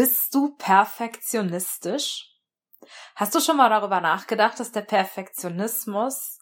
Bist 0.00 0.34
du 0.34 0.56
perfektionistisch? 0.56 2.34
Hast 3.16 3.34
du 3.34 3.40
schon 3.40 3.58
mal 3.58 3.68
darüber 3.68 4.00
nachgedacht, 4.00 4.58
dass 4.58 4.72
der 4.72 4.80
Perfektionismus 4.80 6.38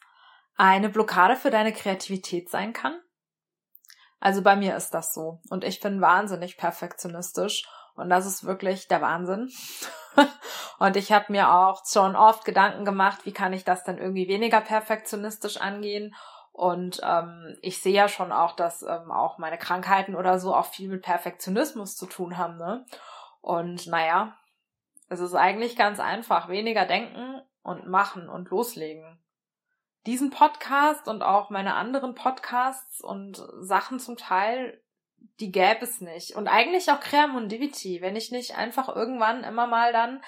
eine 0.56 0.88
Blockade 0.88 1.34
für 1.34 1.50
deine 1.50 1.72
Kreativität 1.72 2.50
sein 2.50 2.72
kann? 2.72 3.00
Also 4.20 4.42
bei 4.42 4.54
mir 4.54 4.76
ist 4.76 4.90
das 4.90 5.12
so. 5.12 5.40
Und 5.50 5.64
ich 5.64 5.80
bin 5.80 6.00
wahnsinnig 6.00 6.56
perfektionistisch. 6.56 7.68
Und 7.96 8.10
das 8.10 8.26
ist 8.26 8.44
wirklich 8.44 8.86
der 8.86 9.02
Wahnsinn. 9.02 9.50
und 10.78 10.96
ich 10.96 11.10
habe 11.10 11.32
mir 11.32 11.52
auch 11.52 11.84
schon 11.84 12.14
oft 12.14 12.44
Gedanken 12.44 12.84
gemacht, 12.84 13.26
wie 13.26 13.32
kann 13.32 13.52
ich 13.52 13.64
das 13.64 13.82
denn 13.82 13.98
irgendwie 13.98 14.28
weniger 14.28 14.60
perfektionistisch 14.60 15.56
angehen. 15.56 16.14
Und 16.52 17.00
ähm, 17.02 17.58
ich 17.62 17.82
sehe 17.82 17.94
ja 17.94 18.06
schon 18.06 18.30
auch, 18.30 18.54
dass 18.54 18.82
ähm, 18.82 19.10
auch 19.10 19.38
meine 19.38 19.58
Krankheiten 19.58 20.14
oder 20.14 20.38
so 20.38 20.54
auch 20.54 20.66
viel 20.66 20.88
mit 20.88 21.02
Perfektionismus 21.02 21.96
zu 21.96 22.06
tun 22.06 22.38
haben. 22.38 22.56
Ne? 22.56 22.86
Und 23.40 23.86
naja, 23.86 24.36
es 25.08 25.20
ist 25.20 25.34
eigentlich 25.34 25.76
ganz 25.76 26.00
einfach. 26.00 26.48
Weniger 26.48 26.84
denken 26.84 27.40
und 27.62 27.86
machen 27.86 28.28
und 28.28 28.50
loslegen. 28.50 29.18
Diesen 30.06 30.30
Podcast 30.30 31.08
und 31.08 31.22
auch 31.22 31.50
meine 31.50 31.74
anderen 31.74 32.14
Podcasts 32.14 33.00
und 33.00 33.42
Sachen 33.60 34.00
zum 34.00 34.16
Teil, 34.16 34.82
die 35.40 35.50
gäbe 35.50 35.82
es 35.82 36.00
nicht. 36.00 36.34
Und 36.34 36.48
eigentlich 36.48 36.90
auch 36.90 37.00
Creamondivity, 37.00 38.00
wenn 38.00 38.16
ich 38.16 38.30
nicht 38.30 38.56
einfach 38.56 38.88
irgendwann 38.88 39.44
immer 39.44 39.66
mal 39.66 39.92
dann 39.92 40.22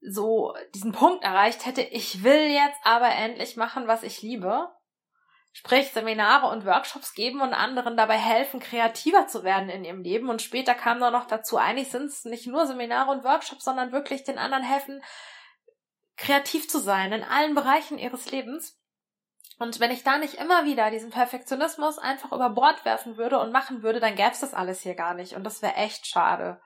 so 0.00 0.54
diesen 0.74 0.92
Punkt 0.92 1.24
erreicht 1.24 1.66
hätte, 1.66 1.82
ich 1.82 2.22
will 2.22 2.50
jetzt 2.50 2.80
aber 2.84 3.08
endlich 3.08 3.56
machen, 3.56 3.86
was 3.86 4.02
ich 4.02 4.22
liebe, 4.22 4.70
sprich 5.58 5.90
Seminare 5.90 6.46
und 6.46 6.64
Workshops 6.64 7.14
geben 7.14 7.40
und 7.40 7.52
anderen 7.52 7.96
dabei 7.96 8.16
helfen, 8.16 8.60
kreativer 8.60 9.26
zu 9.26 9.42
werden 9.42 9.68
in 9.68 9.84
ihrem 9.84 10.02
Leben. 10.02 10.28
Und 10.28 10.40
später 10.40 10.72
kam 10.72 11.00
dann 11.00 11.12
noch 11.12 11.26
dazu, 11.26 11.56
eigentlich 11.56 11.90
sind 11.90 12.04
es 12.04 12.24
nicht 12.24 12.46
nur 12.46 12.64
Seminare 12.64 13.10
und 13.10 13.24
Workshops, 13.24 13.64
sondern 13.64 13.90
wirklich 13.90 14.22
den 14.22 14.38
anderen 14.38 14.62
helfen, 14.62 15.02
kreativ 16.16 16.68
zu 16.68 16.78
sein 16.78 17.12
in 17.12 17.24
allen 17.24 17.56
Bereichen 17.56 17.98
ihres 17.98 18.30
Lebens. 18.30 18.80
Und 19.58 19.80
wenn 19.80 19.90
ich 19.90 20.04
da 20.04 20.18
nicht 20.18 20.34
immer 20.34 20.64
wieder 20.64 20.92
diesen 20.92 21.10
Perfektionismus 21.10 21.98
einfach 21.98 22.30
über 22.30 22.50
Bord 22.50 22.84
werfen 22.84 23.16
würde 23.16 23.40
und 23.40 23.50
machen 23.50 23.82
würde, 23.82 23.98
dann 23.98 24.14
gäbe 24.14 24.30
es 24.30 24.38
das 24.38 24.54
alles 24.54 24.82
hier 24.82 24.94
gar 24.94 25.14
nicht. 25.14 25.34
Und 25.34 25.42
das 25.42 25.60
wäre 25.60 25.74
echt 25.74 26.06
schade. 26.06 26.60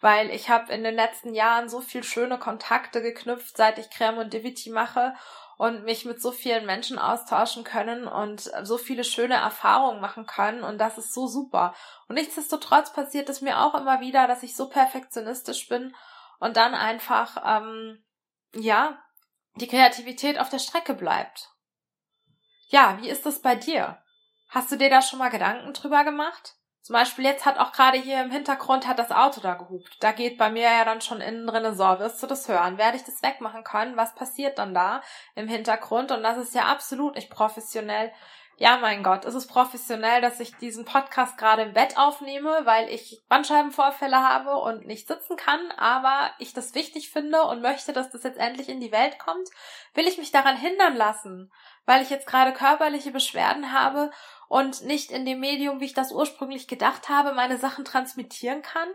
Weil 0.00 0.30
ich 0.30 0.48
habe 0.48 0.72
in 0.72 0.82
den 0.82 0.94
letzten 0.94 1.34
Jahren 1.34 1.68
so 1.68 1.82
viel 1.82 2.02
schöne 2.04 2.38
Kontakte 2.38 3.02
geknüpft, 3.02 3.58
seit 3.58 3.78
ich 3.78 3.90
Creme 3.90 4.16
und 4.16 4.32
Diviti 4.32 4.70
mache 4.70 5.12
und 5.60 5.84
mich 5.84 6.06
mit 6.06 6.22
so 6.22 6.32
vielen 6.32 6.64
Menschen 6.64 6.98
austauschen 6.98 7.64
können 7.64 8.08
und 8.08 8.50
so 8.62 8.78
viele 8.78 9.04
schöne 9.04 9.34
Erfahrungen 9.34 10.00
machen 10.00 10.24
können 10.24 10.64
und 10.64 10.78
das 10.78 10.96
ist 10.96 11.12
so 11.12 11.26
super. 11.26 11.74
Und 12.08 12.14
nichtsdestotrotz 12.14 12.94
passiert 12.94 13.28
es 13.28 13.42
mir 13.42 13.60
auch 13.60 13.74
immer 13.74 14.00
wieder, 14.00 14.26
dass 14.26 14.42
ich 14.42 14.56
so 14.56 14.70
perfektionistisch 14.70 15.68
bin 15.68 15.94
und 16.38 16.56
dann 16.56 16.74
einfach, 16.74 17.42
ähm, 17.44 18.02
ja, 18.54 19.04
die 19.56 19.68
Kreativität 19.68 20.38
auf 20.40 20.48
der 20.48 20.60
Strecke 20.60 20.94
bleibt. 20.94 21.50
Ja, 22.68 22.96
wie 23.02 23.10
ist 23.10 23.26
das 23.26 23.42
bei 23.42 23.54
dir? 23.54 24.02
Hast 24.48 24.72
du 24.72 24.76
dir 24.76 24.88
da 24.88 25.02
schon 25.02 25.18
mal 25.18 25.28
Gedanken 25.28 25.74
drüber 25.74 26.04
gemacht? 26.04 26.54
Zum 26.82 26.94
Beispiel 26.94 27.24
jetzt 27.24 27.44
hat 27.44 27.58
auch 27.58 27.72
gerade 27.72 27.98
hier 27.98 28.22
im 28.22 28.30
Hintergrund 28.30 28.86
hat 28.86 28.98
das 28.98 29.10
Auto 29.10 29.40
da 29.40 29.54
gehupt. 29.54 29.98
Da 30.00 30.12
geht 30.12 30.38
bei 30.38 30.50
mir 30.50 30.62
ja 30.62 30.84
dann 30.84 31.00
schon 31.00 31.20
innen 31.20 31.46
drin 31.46 31.74
so, 31.74 31.84
wirst 31.98 32.22
du 32.22 32.26
das 32.26 32.48
hören? 32.48 32.78
Werde 32.78 32.96
ich 32.96 33.04
das 33.04 33.22
wegmachen 33.22 33.64
können? 33.64 33.96
Was 33.96 34.14
passiert 34.14 34.58
dann 34.58 34.72
da 34.72 35.02
im 35.34 35.46
Hintergrund? 35.46 36.10
Und 36.10 36.22
das 36.22 36.38
ist 36.38 36.54
ja 36.54 36.64
absolut 36.64 37.16
nicht 37.16 37.30
professionell. 37.30 38.12
Ja, 38.56 38.76
mein 38.76 39.02
Gott, 39.02 39.24
ist 39.24 39.34
es 39.34 39.46
professionell, 39.46 40.20
dass 40.20 40.38
ich 40.38 40.54
diesen 40.56 40.84
Podcast 40.84 41.38
gerade 41.38 41.62
im 41.62 41.72
Bett 41.72 41.96
aufnehme, 41.96 42.60
weil 42.64 42.90
ich 42.90 43.22
Bandscheibenvorfälle 43.30 44.22
habe 44.22 44.54
und 44.56 44.86
nicht 44.86 45.08
sitzen 45.08 45.36
kann, 45.36 45.70
aber 45.78 46.30
ich 46.38 46.52
das 46.52 46.74
wichtig 46.74 47.10
finde 47.10 47.42
und 47.44 47.62
möchte, 47.62 47.94
dass 47.94 48.10
das 48.10 48.22
jetzt 48.22 48.38
endlich 48.38 48.68
in 48.68 48.78
die 48.78 48.92
Welt 48.92 49.18
kommt? 49.18 49.48
Will 49.94 50.06
ich 50.06 50.18
mich 50.18 50.30
daran 50.30 50.58
hindern 50.58 50.94
lassen, 50.94 51.50
weil 51.86 52.02
ich 52.02 52.10
jetzt 52.10 52.26
gerade 52.26 52.52
körperliche 52.52 53.12
Beschwerden 53.12 53.72
habe 53.72 54.10
und 54.50 54.82
nicht 54.82 55.12
in 55.12 55.24
dem 55.24 55.38
Medium, 55.38 55.78
wie 55.78 55.84
ich 55.84 55.94
das 55.94 56.10
ursprünglich 56.10 56.66
gedacht 56.66 57.08
habe, 57.08 57.34
meine 57.34 57.56
Sachen 57.56 57.84
transmittieren 57.84 58.62
kann? 58.62 58.88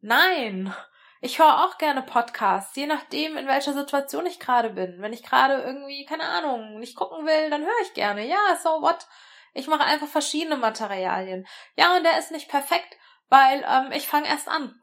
Nein. 0.00 0.72
Ich 1.20 1.40
höre 1.40 1.64
auch 1.64 1.76
gerne 1.76 2.02
Podcasts, 2.02 2.76
je 2.76 2.86
nachdem, 2.86 3.36
in 3.36 3.48
welcher 3.48 3.72
Situation 3.72 4.26
ich 4.26 4.38
gerade 4.38 4.70
bin. 4.70 5.02
Wenn 5.02 5.12
ich 5.12 5.24
gerade 5.24 5.60
irgendwie, 5.60 6.04
keine 6.04 6.22
Ahnung, 6.22 6.78
nicht 6.78 6.94
gucken 6.94 7.26
will, 7.26 7.50
dann 7.50 7.62
höre 7.62 7.82
ich 7.82 7.94
gerne. 7.94 8.28
Ja, 8.28 8.38
so 8.62 8.80
what? 8.80 9.08
Ich 9.54 9.66
mache 9.66 9.82
einfach 9.82 10.06
verschiedene 10.06 10.56
Materialien. 10.56 11.48
Ja, 11.74 11.96
und 11.96 12.04
der 12.04 12.20
ist 12.20 12.30
nicht 12.30 12.48
perfekt, 12.48 12.96
weil 13.28 13.66
ähm, 13.68 13.90
ich 13.90 14.06
fange 14.06 14.28
erst 14.28 14.46
an. 14.46 14.80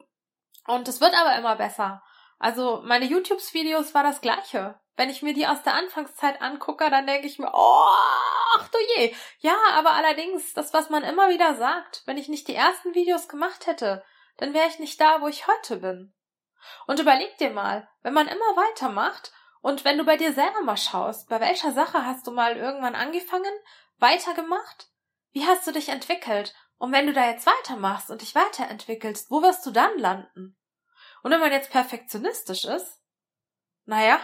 Und 0.66 0.86
es 0.86 1.00
wird 1.00 1.18
aber 1.18 1.34
immer 1.38 1.56
besser. 1.56 2.02
Also 2.38 2.82
meine 2.84 3.06
YouTube-Videos 3.06 3.94
war 3.94 4.02
das 4.02 4.20
gleiche. 4.20 4.78
Wenn 4.96 5.08
ich 5.08 5.22
mir 5.22 5.32
die 5.32 5.46
aus 5.46 5.62
der 5.62 5.72
Anfangszeit 5.72 6.42
angucke, 6.42 6.90
dann 6.90 7.06
denke 7.06 7.26
ich 7.26 7.38
mir, 7.38 7.50
oh, 7.54 8.43
ach 8.56 8.68
du 8.68 8.78
je. 8.96 9.14
Ja, 9.38 9.56
aber 9.72 9.92
allerdings, 9.92 10.52
das, 10.52 10.72
was 10.72 10.90
man 10.90 11.02
immer 11.02 11.28
wieder 11.28 11.54
sagt, 11.54 12.02
wenn 12.06 12.18
ich 12.18 12.28
nicht 12.28 12.48
die 12.48 12.54
ersten 12.54 12.94
Videos 12.94 13.28
gemacht 13.28 13.66
hätte, 13.66 14.04
dann 14.36 14.54
wäre 14.54 14.68
ich 14.68 14.78
nicht 14.78 15.00
da, 15.00 15.20
wo 15.20 15.28
ich 15.28 15.46
heute 15.46 15.76
bin. 15.76 16.14
Und 16.86 16.98
überleg 16.98 17.36
dir 17.38 17.50
mal, 17.50 17.88
wenn 18.02 18.14
man 18.14 18.26
immer 18.26 18.56
weitermacht 18.56 19.32
und 19.60 19.84
wenn 19.84 19.98
du 19.98 20.04
bei 20.04 20.16
dir 20.16 20.32
selber 20.32 20.62
mal 20.62 20.76
schaust, 20.76 21.28
bei 21.28 21.40
welcher 21.40 21.72
Sache 21.72 22.04
hast 22.04 22.26
du 22.26 22.30
mal 22.30 22.56
irgendwann 22.56 22.94
angefangen, 22.94 23.52
weitergemacht? 23.98 24.88
Wie 25.32 25.46
hast 25.46 25.66
du 25.66 25.72
dich 25.72 25.88
entwickelt? 25.88 26.54
Und 26.78 26.92
wenn 26.92 27.06
du 27.06 27.12
da 27.12 27.30
jetzt 27.30 27.46
weitermachst 27.46 28.10
und 28.10 28.22
dich 28.22 28.34
weiterentwickelst, 28.34 29.30
wo 29.30 29.42
wirst 29.42 29.64
du 29.64 29.70
dann 29.70 29.98
landen? 29.98 30.56
Und 31.22 31.30
wenn 31.30 31.40
man 31.40 31.52
jetzt 31.52 31.70
perfektionistisch 31.70 32.64
ist, 32.64 33.00
naja, 33.86 34.20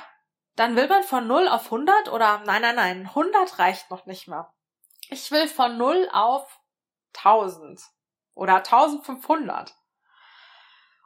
dann 0.57 0.77
will 0.77 0.89
man 0.89 1.03
von 1.03 1.27
0 1.27 1.49
auf 1.49 1.67
100 1.67 2.09
oder 2.11 2.43
nein, 2.45 2.63
nein, 2.63 2.77
nein, 2.77 3.07
100 3.07 3.59
reicht 3.59 3.91
noch 3.91 4.07
nicht 4.07 4.29
mal. 4.29 4.53
Ich 5.09 5.31
will 5.31 5.49
von 5.49 5.77
0 5.77 6.09
auf 6.13 6.61
1000 7.17 7.81
oder 8.35 8.57
1500. 8.57 9.75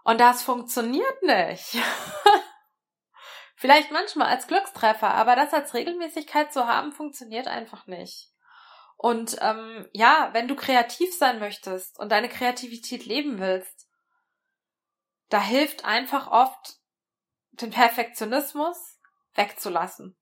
Und 0.04 0.20
das 0.20 0.42
funktioniert 0.42 1.22
nicht. 1.22 1.76
Vielleicht 3.56 3.90
manchmal 3.90 4.28
als 4.28 4.46
Glückstreffer, 4.46 5.10
aber 5.14 5.36
das 5.36 5.54
als 5.54 5.72
Regelmäßigkeit 5.72 6.52
zu 6.52 6.66
haben, 6.66 6.92
funktioniert 6.92 7.46
einfach 7.46 7.86
nicht. 7.86 8.30
Und 8.96 9.38
ähm, 9.40 9.88
ja, 9.92 10.30
wenn 10.32 10.48
du 10.48 10.56
kreativ 10.56 11.16
sein 11.16 11.38
möchtest 11.38 11.98
und 11.98 12.10
deine 12.10 12.28
Kreativität 12.28 13.06
leben 13.06 13.38
willst, 13.38 13.88
da 15.30 15.40
hilft 15.40 15.84
einfach 15.84 16.30
oft 16.30 16.78
den 17.52 17.70
Perfektionismus 17.70 18.93
wegzulassen. 19.34 20.16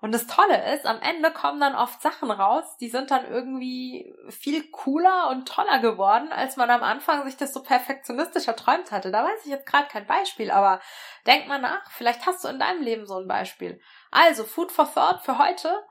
Und 0.00 0.12
das 0.12 0.26
Tolle 0.26 0.74
ist, 0.74 0.84
am 0.84 1.00
Ende 1.00 1.32
kommen 1.32 1.58
dann 1.58 1.74
oft 1.74 2.02
Sachen 2.02 2.30
raus, 2.30 2.76
die 2.78 2.90
sind 2.90 3.10
dann 3.10 3.26
irgendwie 3.26 4.14
viel 4.28 4.70
cooler 4.70 5.30
und 5.30 5.48
toller 5.48 5.78
geworden, 5.78 6.32
als 6.32 6.56
man 6.56 6.70
am 6.70 6.82
Anfang 6.82 7.24
sich 7.24 7.36
das 7.36 7.54
so 7.54 7.62
perfektionistisch 7.62 8.46
erträumt 8.46 8.92
hatte. 8.92 9.10
Da 9.10 9.24
weiß 9.24 9.44
ich 9.44 9.50
jetzt 9.50 9.66
gerade 9.66 9.88
kein 9.88 10.06
Beispiel, 10.06 10.50
aber 10.50 10.80
denk 11.26 11.48
mal 11.48 11.60
nach, 11.60 11.90
vielleicht 11.90 12.26
hast 12.26 12.44
du 12.44 12.48
in 12.48 12.58
deinem 12.58 12.82
Leben 12.82 13.06
so 13.06 13.18
ein 13.18 13.26
Beispiel. 13.26 13.80
Also, 14.10 14.44
Food 14.44 14.70
for 14.70 14.92
Thought 14.92 15.22
für 15.22 15.38
heute 15.38 15.82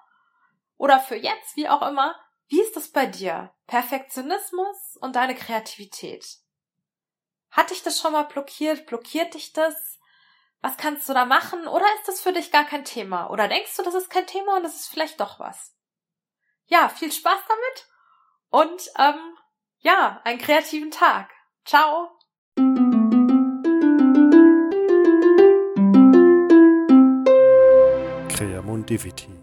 oder 0.77 0.99
für 0.99 1.15
jetzt, 1.15 1.55
wie 1.55 1.67
auch 1.67 1.81
immer. 1.81 2.15
Wie 2.47 2.61
ist 2.61 2.75
das 2.75 2.89
bei 2.89 3.07
dir? 3.07 3.51
Perfektionismus 3.65 4.97
und 5.01 5.15
deine 5.15 5.33
Kreativität. 5.33 6.37
Hat 7.49 7.71
dich 7.71 7.81
das 7.81 7.99
schon 7.99 8.11
mal 8.11 8.25
blockiert? 8.25 8.85
Blockiert 8.85 9.33
dich 9.33 9.51
das? 9.51 9.99
Was 10.65 10.77
kannst 10.77 11.07
du 11.07 11.13
da 11.13 11.25
machen? 11.25 11.67
Oder 11.67 11.85
ist 11.99 12.07
das 12.07 12.21
für 12.21 12.33
dich 12.33 12.51
gar 12.51 12.65
kein 12.65 12.83
Thema? 12.83 13.29
Oder 13.29 13.47
denkst 13.47 13.75
du, 13.77 13.83
das 13.83 13.93
ist 13.93 14.09
kein 14.09 14.25
Thema 14.25 14.57
und 14.57 14.63
das 14.63 14.73
ist 14.73 14.87
vielleicht 14.87 15.19
doch 15.19 15.39
was? 15.39 15.75
Ja, 16.65 16.89
viel 16.89 17.11
Spaß 17.11 17.37
damit 17.47 17.87
und 18.49 18.89
ähm, 18.97 19.37
ja, 19.81 20.21
einen 20.23 20.39
kreativen 20.39 20.89
Tag. 20.89 21.29
Ciao! 21.65 22.09
Creamondivity 28.35 29.34